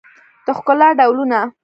د 0.45 0.47
ښکلا 0.57 0.89
ډولونه 0.99 1.39